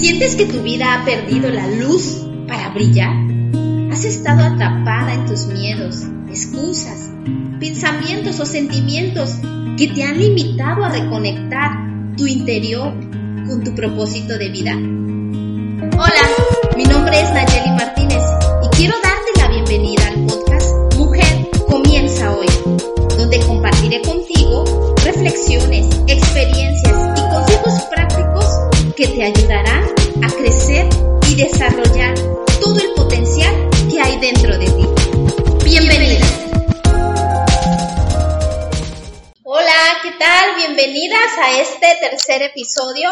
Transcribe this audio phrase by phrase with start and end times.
[0.00, 3.14] ¿Sientes que tu vida ha perdido la luz para brillar?
[3.90, 7.10] ¿Has estado atrapada en tus miedos, excusas,
[7.58, 9.36] pensamientos o sentimientos
[9.78, 11.70] que te han limitado a reconectar
[12.16, 12.92] tu interior
[13.46, 14.72] con tu propósito de vida?
[14.74, 16.24] Hola,
[16.76, 18.22] mi nombre es Nayeli Martínez
[18.64, 22.46] y quiero darte la bienvenida al podcast Mujer Comienza Hoy,
[23.16, 28.44] donde compartiré contigo reflexiones, experiencias y consejos prácticos
[28.94, 29.65] que te ayudarán
[41.38, 43.10] a este tercer episodio.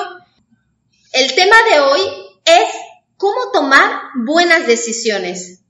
[1.12, 2.00] El tema de hoy
[2.44, 2.68] es
[3.16, 3.90] cómo tomar
[4.24, 5.60] buenas decisiones.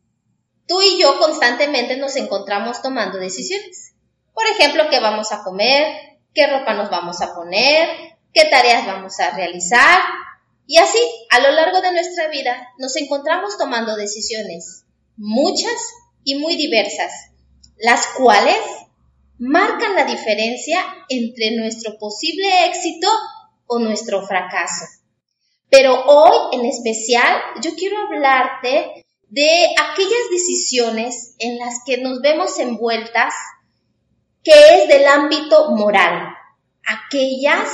[0.66, 3.94] Tú y yo constantemente nos encontramos tomando decisiones.
[4.32, 7.88] Por ejemplo, qué vamos a comer, qué ropa nos vamos a poner,
[8.32, 10.00] qué tareas vamos a realizar.
[10.66, 10.98] Y así,
[11.30, 14.84] a lo largo de nuestra vida, nos encontramos tomando decisiones,
[15.16, 15.74] muchas
[16.22, 17.12] y muy diversas,
[17.78, 18.56] las cuales
[19.38, 23.08] marcan la diferencia entre nuestro posible éxito
[23.66, 24.84] o nuestro fracaso.
[25.70, 32.58] Pero hoy en especial yo quiero hablarte de aquellas decisiones en las que nos vemos
[32.58, 33.34] envueltas
[34.44, 36.28] que es del ámbito moral,
[36.86, 37.68] aquellas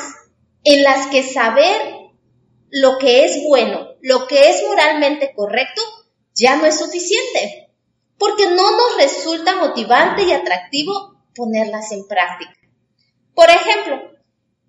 [0.62, 1.81] en las que saber
[2.70, 5.83] lo que es bueno, lo que es moralmente correcto,
[6.33, 7.69] ya no es suficiente,
[8.16, 12.55] porque no nos resulta motivante y atractivo ponerlas en práctica.
[13.34, 13.97] Por ejemplo,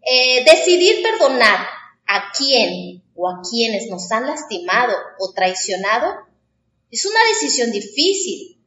[0.02, 1.68] eh, decidir perdonar
[2.08, 6.16] a quien o a quienes nos han lastimado o traicionado
[6.90, 8.58] es una decisión difícil.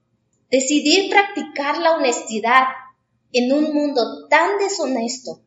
[0.51, 2.65] Decidir practicar la honestidad
[3.33, 5.41] en un mundo tan deshonesto,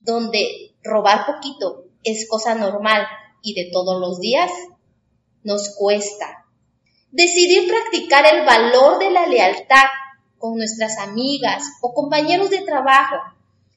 [0.00, 3.06] donde robar poquito es cosa normal
[3.42, 4.50] y de todos los días,
[5.44, 6.46] nos cuesta.
[7.10, 9.86] Decidir practicar el valor de la lealtad
[10.40, 13.14] con nuestras amigas o compañeros de trabajo,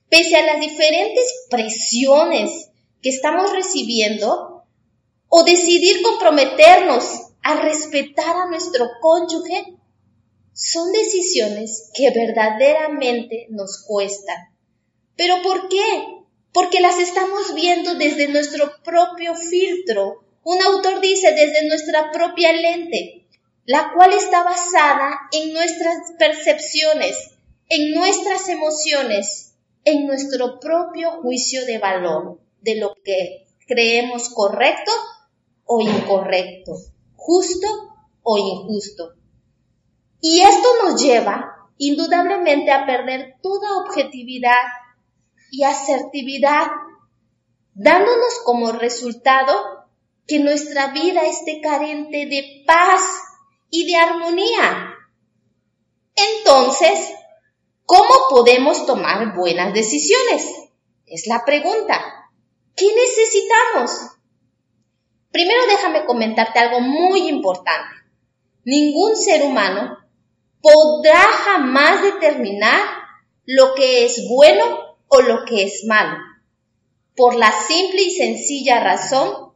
[0.09, 2.71] pese a las diferentes presiones
[3.03, 4.63] que estamos recibiendo,
[5.29, 7.03] o decidir comprometernos
[7.43, 9.77] a respetar a nuestro cónyuge,
[10.53, 14.37] son decisiones que verdaderamente nos cuestan.
[15.15, 16.23] ¿Pero por qué?
[16.53, 20.23] porque las estamos viendo desde nuestro propio filtro.
[20.43, 23.22] Un autor dice desde nuestra propia lente,
[23.65, 27.31] la cual está basada en nuestras percepciones,
[27.69, 34.91] en nuestras emociones, en nuestro propio juicio de valor, de lo que creemos correcto
[35.65, 36.73] o incorrecto,
[37.15, 37.67] justo
[38.21, 39.13] o injusto.
[40.19, 44.63] Y esto nos lleva indudablemente a perder toda objetividad
[45.51, 46.67] y asertividad,
[47.73, 49.53] dándonos como resultado
[50.27, 53.01] que nuestra vida esté carente de paz
[53.73, 54.95] y de armonía.
[56.15, 57.11] Entonces,
[57.85, 60.47] ¿cómo podemos tomar buenas decisiones?
[61.07, 62.29] Es la pregunta.
[62.75, 64.11] ¿Qué necesitamos?
[65.31, 67.95] Primero déjame comentarte algo muy importante.
[68.63, 69.97] Ningún ser humano
[70.61, 72.79] podrá jamás determinar
[73.45, 76.19] lo que es bueno o lo que es malo,
[77.15, 79.51] por la simple y sencilla razón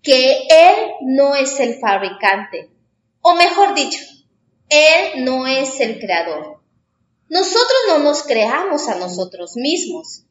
[0.00, 2.70] que Él no es el fabricante,
[3.22, 4.00] o mejor dicho,
[4.68, 6.60] Él no es el creador.
[7.28, 10.24] Nosotros no nos creamos a nosotros mismos.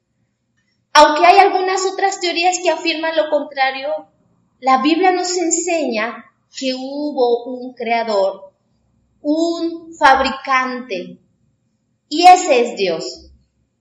[0.94, 3.90] Aunque hay algunas otras teorías que afirman lo contrario,
[4.60, 6.26] la Biblia nos enseña
[6.58, 8.52] que hubo un creador,
[9.22, 11.20] un fabricante,
[12.10, 13.30] y ese es Dios.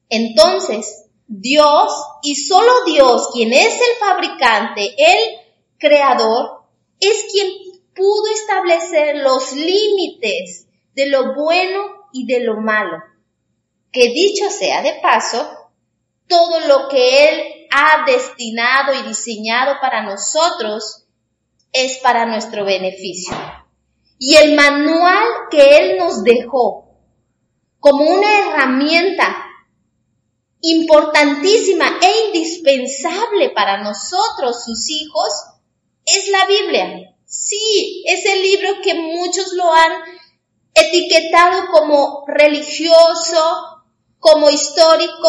[0.08, 5.38] Entonces, Dios y solo Dios, quien es el fabricante, el
[5.78, 6.64] creador,
[7.00, 7.48] es quien
[7.96, 12.98] pudo establecer los límites de lo bueno y de lo malo.
[13.90, 15.48] Que dicho sea de paso,
[16.28, 21.06] todo lo que Él ha destinado y diseñado para nosotros
[21.72, 23.34] es para nuestro beneficio.
[24.18, 26.86] Y el manual que Él nos dejó
[27.80, 29.44] como una herramienta
[30.60, 35.28] importantísima e indispensable para nosotros, sus hijos,
[36.04, 37.15] es la Biblia.
[37.26, 39.92] Sí, es el libro que muchos lo han
[40.74, 43.84] etiquetado como religioso,
[44.18, 45.28] como histórico,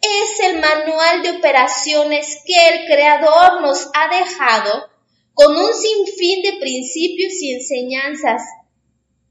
[0.00, 4.88] es el manual de operaciones que el Creador nos ha dejado
[5.34, 8.42] con un sinfín de principios y enseñanzas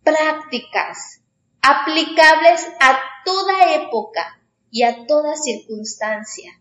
[0.04, 1.22] prácticas,
[1.62, 4.36] aplicables a toda época,
[4.76, 6.52] y a toda circunstancia.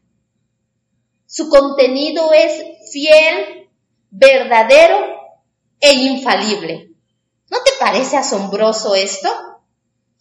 [1.26, 2.62] Su contenido es
[2.92, 3.68] fiel,
[4.08, 5.13] verdadero
[5.84, 6.88] e infalible.
[7.50, 9.28] ¿No te parece asombroso esto?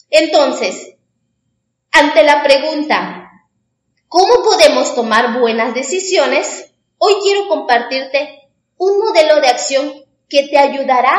[0.09, 0.95] Entonces,
[1.89, 3.31] ante la pregunta,
[4.09, 6.65] ¿cómo podemos tomar buenas decisiones?
[6.97, 9.93] Hoy quiero compartirte un modelo de acción
[10.27, 11.17] que te ayudará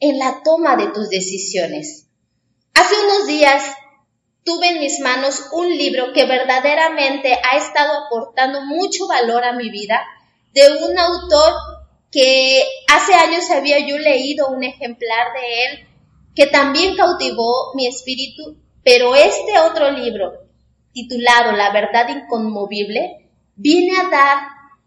[0.00, 2.08] en la toma de tus decisiones.
[2.74, 3.62] Hace unos días
[4.42, 9.70] tuve en mis manos un libro que verdaderamente ha estado aportando mucho valor a mi
[9.70, 10.04] vida
[10.54, 11.54] de un autor
[12.10, 15.88] que hace años había yo leído un ejemplar de él
[16.34, 20.32] que también cautivó mi espíritu, pero este otro libro,
[20.92, 24.38] titulado La verdad inconmovible, viene a dar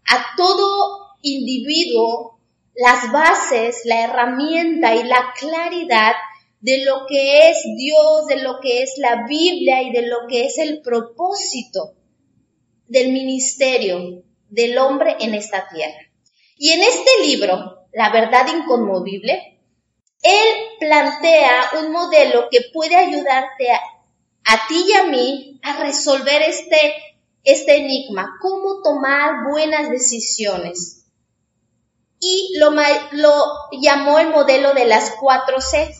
[0.06, 2.40] a todo individuo
[2.74, 6.14] las bases, la herramienta y la claridad
[6.60, 10.46] de lo que es Dios, de lo que es la Biblia y de lo que
[10.46, 11.94] es el propósito
[12.88, 16.10] del ministerio del hombre en esta tierra.
[16.56, 19.60] Y en este libro, La verdad inconmovible,
[20.22, 26.94] él plantea un modelo que puede ayudarte a, ti y a mí a resolver este,
[27.44, 31.06] este enigma, cómo tomar buenas decisiones.
[32.18, 32.70] Y lo,
[33.12, 33.44] lo
[33.80, 35.94] llamó el modelo de las cuatro C,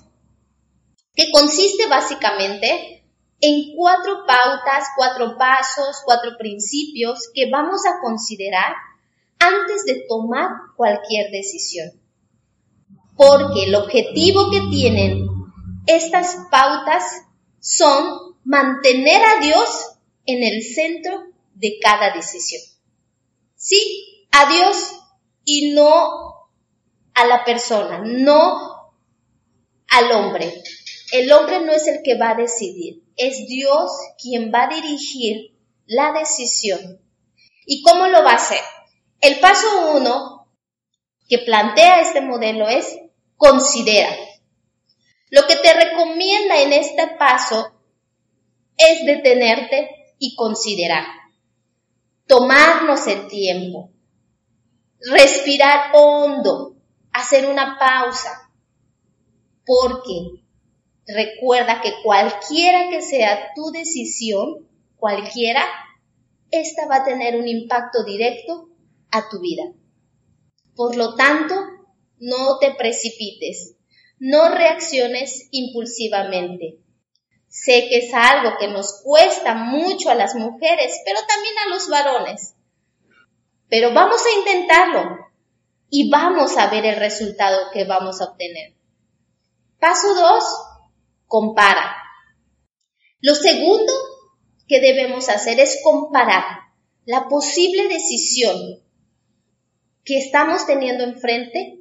[1.14, 3.04] que consiste básicamente
[3.40, 8.74] en cuatro pautas, cuatro pasos, cuatro principios que vamos a considerar
[9.38, 11.90] antes de tomar cualquier decisión.
[13.16, 15.28] Porque el objetivo que tienen
[15.86, 17.04] estas pautas
[17.60, 19.69] son mantener a Dios
[20.26, 22.62] en el centro de cada decisión.
[23.56, 24.76] Sí, a Dios
[25.44, 26.50] y no
[27.14, 28.92] a la persona, no
[29.88, 30.62] al hombre.
[31.12, 33.90] El hombre no es el que va a decidir, es Dios
[34.20, 37.00] quien va a dirigir la decisión.
[37.66, 38.60] ¿Y cómo lo va a hacer?
[39.24, 40.50] El paso uno
[41.30, 42.94] que plantea este modelo es
[43.36, 44.14] considera.
[45.30, 47.72] Lo que te recomienda en este paso
[48.76, 49.88] es detenerte
[50.18, 51.06] y considerar.
[52.26, 53.92] Tomarnos el tiempo.
[55.00, 56.76] Respirar hondo.
[57.10, 58.50] Hacer una pausa.
[59.64, 60.42] Porque
[61.06, 65.64] Recuerda que cualquiera que sea tu decisión, cualquiera,
[66.50, 68.73] esta va a tener un impacto directo
[69.14, 69.62] a tu vida.
[70.75, 71.55] Por lo tanto,
[72.19, 73.76] no te precipites,
[74.19, 76.81] no reacciones impulsivamente.
[77.46, 81.88] Sé que es algo que nos cuesta mucho a las mujeres, pero también a los
[81.88, 82.56] varones.
[83.69, 85.19] Pero vamos a intentarlo
[85.88, 88.75] y vamos a ver el resultado que vamos a obtener.
[89.78, 90.44] Paso 2
[91.28, 91.94] compara.
[93.20, 93.93] Lo segundo
[94.67, 96.44] que debemos hacer es comparar
[97.05, 98.83] la posible decisión
[100.04, 101.80] que estamos teniendo enfrente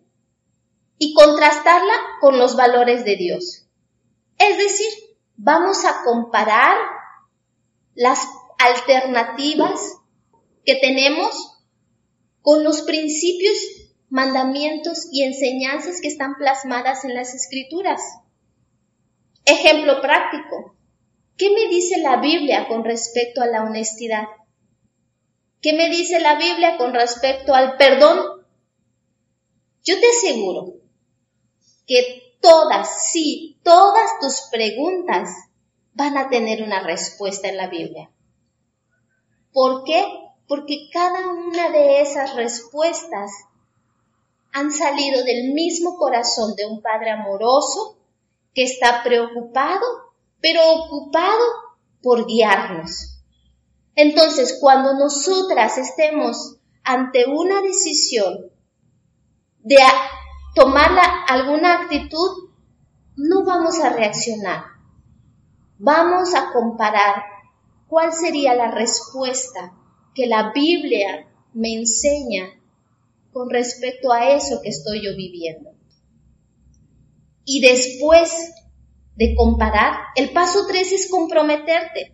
[0.97, 3.67] y contrastarla con los valores de Dios.
[4.37, 4.87] Es decir,
[5.35, 6.77] vamos a comparar
[7.95, 8.19] las
[8.57, 9.97] alternativas
[10.65, 11.59] que tenemos
[12.41, 13.57] con los principios,
[14.09, 18.01] mandamientos y enseñanzas que están plasmadas en las escrituras.
[19.45, 20.75] Ejemplo práctico.
[21.37, 24.25] ¿Qué me dice la Biblia con respecto a la honestidad?
[25.63, 28.45] ¿Qué me dice la Biblia con respecto al perdón?
[29.85, 30.73] Yo te aseguro
[31.87, 35.29] que todas, sí, todas tus preguntas
[35.93, 38.11] van a tener una respuesta en la Biblia.
[39.53, 40.05] ¿Por qué?
[40.49, 43.31] Porque cada una de esas respuestas
[44.51, 47.97] han salido del mismo corazón de un Padre amoroso
[48.53, 49.85] que está preocupado,
[50.41, 51.45] pero ocupado
[52.01, 53.12] por guiarnos.
[53.95, 58.51] Entonces, cuando nosotras estemos ante una decisión
[59.59, 59.77] de
[60.55, 60.91] tomar
[61.27, 62.49] alguna actitud,
[63.15, 64.63] no vamos a reaccionar.
[65.77, 67.23] Vamos a comparar
[67.87, 69.73] cuál sería la respuesta
[70.15, 72.49] que la Biblia me enseña
[73.31, 75.71] con respecto a eso que estoy yo viviendo.
[77.45, 78.53] Y después
[79.15, 82.12] de comparar, el paso tres es comprometerte.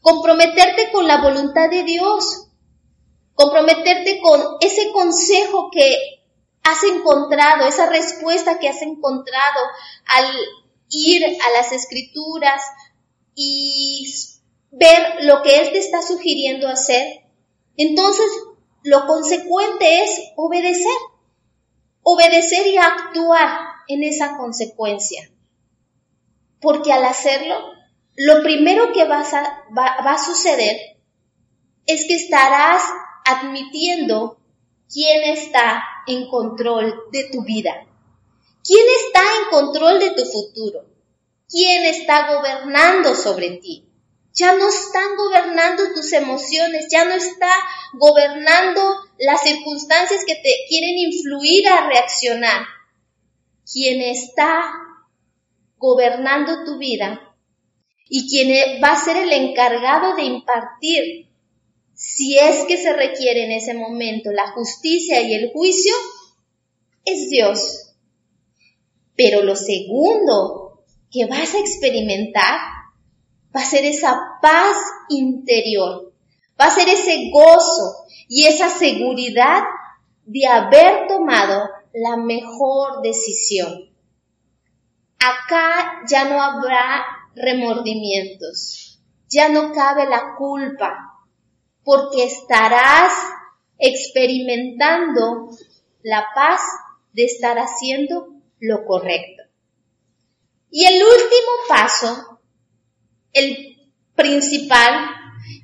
[0.00, 2.48] Comprometerte con la voluntad de Dios.
[3.34, 6.20] Comprometerte con ese consejo que
[6.62, 9.60] has encontrado, esa respuesta que has encontrado
[10.06, 10.26] al
[10.90, 12.62] ir a las escrituras
[13.34, 14.12] y
[14.70, 17.24] ver lo que Él te está sugiriendo hacer.
[17.76, 18.30] Entonces,
[18.82, 20.96] lo consecuente es obedecer.
[22.02, 25.30] Obedecer y actuar en esa consecuencia.
[26.60, 27.56] Porque al hacerlo,
[28.22, 30.76] lo primero que va, a suceder
[31.86, 32.82] es que estarás
[33.24, 34.38] admitiendo
[34.92, 37.86] quién está en control de tu vida.
[38.62, 40.84] ¿Quién está en control de tu futuro?
[41.48, 43.88] ¿Quién está gobernando sobre ti?
[44.34, 47.50] Ya no están gobernando tus emociones, ya no está
[47.94, 48.82] gobernando
[49.18, 52.66] las circunstancias que te quieren influir a reaccionar.
[53.64, 54.74] Quien está
[55.78, 57.28] gobernando tu vida
[58.12, 61.28] y quien va a ser el encargado de impartir,
[61.94, 65.94] si es que se requiere en ese momento la justicia y el juicio,
[67.04, 67.94] es Dios.
[69.14, 72.58] Pero lo segundo que vas a experimentar
[73.54, 74.76] va a ser esa paz
[75.08, 76.12] interior,
[76.60, 79.62] va a ser ese gozo y esa seguridad
[80.24, 83.88] de haber tomado la mejor decisión.
[85.20, 90.96] Acá ya no habrá remordimientos, ya no cabe la culpa,
[91.84, 93.12] porque estarás
[93.78, 95.50] experimentando
[96.02, 96.60] la paz
[97.12, 99.42] de estar haciendo lo correcto.
[100.70, 102.40] Y el último paso
[103.32, 103.76] el
[104.14, 105.10] principal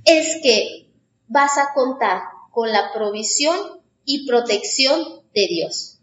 [0.04, 0.90] es que
[1.28, 5.98] vas a contar con la provisión y protección de Dios.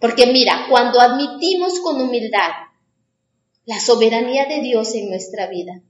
[0.00, 2.50] Porque mira, cuando admitimos con humildad
[3.66, 5.82] la soberanía de Dios en nuestra vida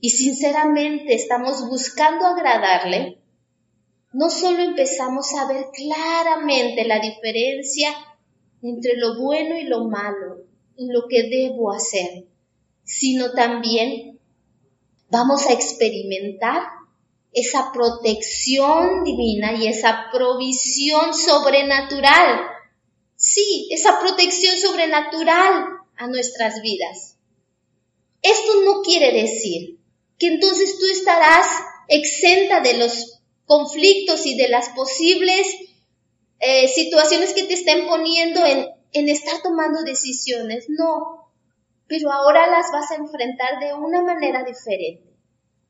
[0.00, 3.18] y sinceramente estamos buscando agradarle,
[4.12, 7.90] no solo empezamos a ver claramente la diferencia
[8.62, 10.38] entre lo bueno y lo malo,
[10.78, 12.24] en lo que debo hacer,
[12.84, 14.18] sino también
[15.10, 16.62] vamos a experimentar
[17.32, 22.46] esa protección divina y esa provisión sobrenatural.
[23.16, 25.64] Sí, esa protección sobrenatural
[25.96, 27.17] a nuestras vidas.
[28.22, 29.78] Esto no quiere decir
[30.18, 31.46] que entonces tú estarás
[31.88, 35.46] exenta de los conflictos y de las posibles
[36.40, 40.66] eh, situaciones que te estén poniendo en, en estar tomando decisiones.
[40.68, 41.32] No,
[41.86, 45.16] pero ahora las vas a enfrentar de una manera diferente,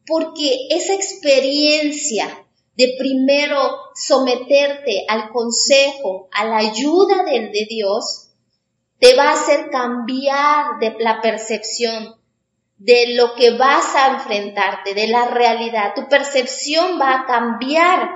[0.07, 2.45] porque esa experiencia
[2.77, 3.59] de primero
[3.95, 8.31] someterte al consejo, a la ayuda de, de Dios,
[8.99, 12.18] te va a hacer cambiar de la percepción
[12.79, 15.93] de lo que vas a enfrentarte, de la realidad.
[15.95, 18.09] Tu percepción va a cambiar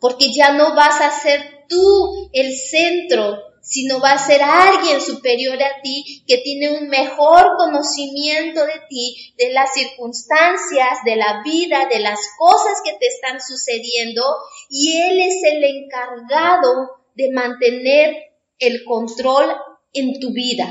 [0.00, 5.60] porque ya no vas a ser tú el centro sino va a ser alguien superior
[5.62, 11.86] a ti que tiene un mejor conocimiento de ti, de las circunstancias, de la vida,
[11.90, 14.22] de las cosas que te están sucediendo
[14.68, 18.14] y Él es el encargado de mantener
[18.58, 19.56] el control
[19.94, 20.70] en tu vida,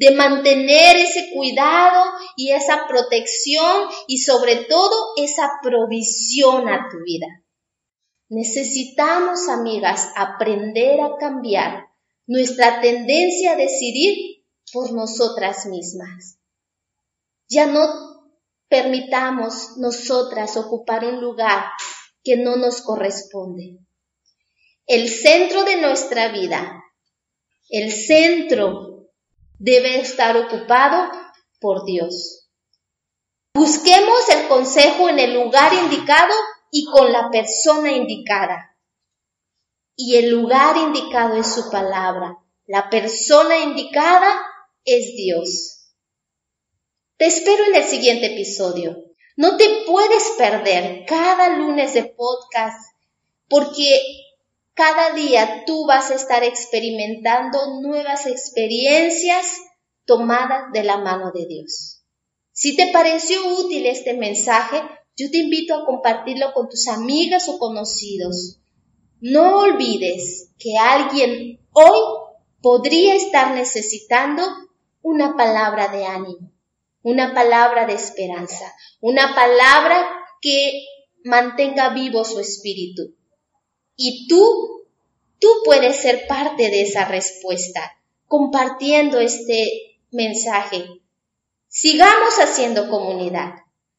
[0.00, 2.02] de mantener ese cuidado
[2.34, 7.26] y esa protección y sobre todo esa provisión a tu vida.
[8.30, 11.84] Necesitamos, amigas, aprender a cambiar
[12.26, 14.42] nuestra tendencia a decidir
[14.72, 16.38] por nosotras mismas.
[17.50, 18.32] Ya no
[18.70, 21.66] permitamos nosotras ocupar un lugar
[22.24, 23.80] que no nos corresponde.
[24.86, 26.82] El centro de nuestra vida,
[27.68, 28.89] el centro
[29.60, 31.08] debe estar ocupado
[31.60, 32.48] por Dios.
[33.54, 36.34] Busquemos el consejo en el lugar indicado
[36.72, 38.70] y con la persona indicada
[40.02, 42.38] y el lugar indicado es su palabra.
[42.66, 44.40] La persona indicada
[44.82, 45.92] es Dios.
[47.18, 48.96] Te espero en el siguiente episodio.
[49.36, 52.78] No te puedes perder cada lunes de podcast
[53.46, 54.19] porque
[54.80, 59.44] cada día tú vas a estar experimentando nuevas experiencias
[60.06, 62.02] tomadas de la mano de Dios.
[62.50, 64.80] Si te pareció útil este mensaje,
[65.18, 68.62] yo te invito a compartirlo con tus amigas o conocidos.
[69.20, 72.00] No olvides que alguien hoy
[72.62, 74.42] podría estar necesitando
[75.02, 76.54] una palabra de ánimo,
[77.02, 80.10] una palabra de esperanza, una palabra
[80.40, 80.86] que
[81.22, 83.19] mantenga vivo su espíritu.
[84.02, 84.86] Y tú,
[85.38, 90.86] tú puedes ser parte de esa respuesta, compartiendo este mensaje.
[91.68, 93.56] Sigamos haciendo comunidad.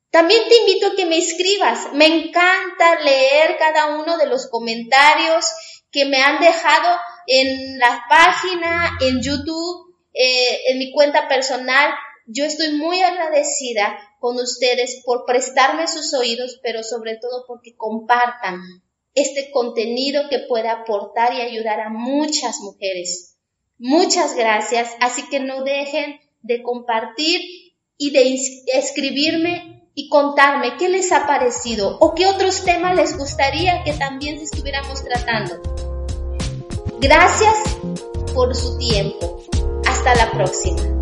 [0.09, 1.93] También te invito a que me escribas.
[1.93, 5.45] Me encanta leer cada uno de los comentarios
[5.91, 11.93] que me han dejado en la página, en YouTube, eh, en mi cuenta personal.
[12.25, 18.63] Yo estoy muy agradecida con ustedes por prestarme sus oídos, pero sobre todo porque compartan
[19.13, 23.37] este contenido que puede aportar y ayudar a muchas mujeres.
[23.77, 27.41] Muchas gracias, así que no dejen de compartir
[27.97, 28.39] y de
[28.77, 34.37] escribirme y contarme qué les ha parecido o qué otros temas les gustaría que también
[34.37, 35.61] estuviéramos tratando.
[36.99, 37.55] Gracias
[38.33, 39.43] por su tiempo.
[39.85, 41.00] Hasta la próxima.